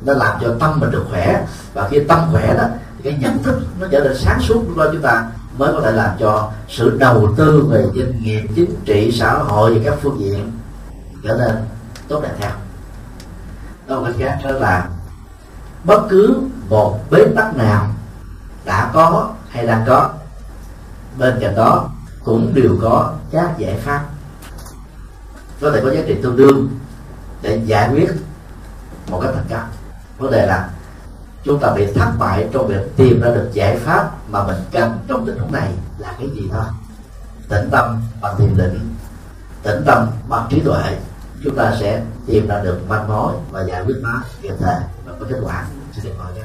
nó 0.06 0.14
làm 0.14 0.38
cho 0.42 0.56
tâm 0.60 0.80
mình 0.80 0.92
được 0.92 1.06
khỏe. 1.10 1.46
Và 1.74 1.88
khi 1.92 2.00
tâm 2.08 2.20
khỏe 2.32 2.56
đó, 2.58 2.64
thì 2.98 3.04
cái 3.04 3.20
nhận 3.22 3.44
thức 3.44 3.62
nó 3.80 3.88
trở 3.92 4.00
nên 4.00 4.18
sáng 4.18 4.40
suốt. 4.42 4.64
Của 4.76 4.88
chúng 4.92 5.02
ta 5.02 5.30
mới 5.58 5.74
có 5.74 5.82
thể 5.82 5.92
làm 5.92 6.10
cho 6.20 6.52
sự 6.70 6.98
đầu 7.00 7.34
tư 7.38 7.68
về 7.70 7.86
doanh 7.96 8.24
nghiệp 8.24 8.42
chính 8.56 8.76
trị, 8.86 9.12
xã 9.20 9.34
hội 9.34 9.74
và 9.74 9.92
các 9.92 10.00
phương 10.02 10.20
diện 10.20 10.52
trở 11.24 11.38
nên 11.38 11.52
tốt 12.08 12.22
đẹp 12.24 12.36
theo. 12.40 12.52
Đâu 13.88 14.04
cách 14.06 14.16
khác 14.20 14.40
đó 14.44 14.52
là 14.52 14.90
bất 15.84 16.02
cứ 16.10 16.42
một 16.70 17.00
bế 17.12 17.26
tắc 17.36 17.58
nào 17.58 17.88
đã 18.66 18.92
có 18.94 19.30
hay 19.50 19.68
đang 19.68 19.84
có 19.88 20.10
bên 21.18 21.38
cạnh 21.42 21.56
đó 21.56 21.90
cũng 22.24 22.52
đều 22.54 22.78
có 22.82 23.14
các 23.32 23.58
giải 23.58 23.80
pháp 23.84 24.04
có 25.62 25.72
thể 25.72 25.82
có 25.84 25.92
giá 25.92 26.02
trị 26.08 26.16
tương 26.24 26.36
đương 26.36 26.70
để 27.42 27.62
giải 27.66 27.90
quyết 27.92 28.12
một 29.08 29.20
cách 29.24 29.32
thành 29.36 29.46
công 29.50 29.70
vấn 30.18 30.32
đề 30.32 30.46
là 30.46 30.70
chúng 31.44 31.60
ta 31.60 31.74
bị 31.76 31.94
thất 31.94 32.12
bại 32.20 32.48
trong 32.52 32.68
việc 32.68 32.96
tìm 32.96 33.22
ra 33.22 33.28
được 33.28 33.50
giải 33.54 33.78
pháp 33.78 34.12
mà 34.30 34.44
mình 34.44 34.58
cần 34.72 35.00
trong 35.08 35.26
tình 35.26 35.38
huống 35.38 35.52
này 35.52 35.72
là 35.98 36.14
cái 36.20 36.30
gì 36.36 36.50
thôi? 36.52 36.64
Tĩnh 37.50 37.70
tâm 37.72 38.02
bằng 38.22 38.36
thiền 38.38 38.58
định, 38.58 38.96
tĩnh 39.64 39.84
tâm 39.86 40.08
bằng 40.30 40.48
trí 40.50 40.60
tuệ, 40.60 40.98
chúng 41.44 41.56
ta 41.56 41.74
sẽ 41.80 42.04
tìm 42.26 42.48
ra 42.48 42.62
được 42.64 42.80
manh 42.88 43.08
mối 43.08 43.34
và 43.52 43.64
giải 43.64 43.84
quyết 43.86 43.96
nó 44.02 44.22
kịp 44.42 44.54
thời 44.60 44.80
và 45.06 45.14
có 45.20 45.26
kết 45.30 45.38
quả. 45.44 45.66
Xin 45.96 46.04
được 46.06 46.12
mời 46.20 46.34
nhé. 46.34 46.44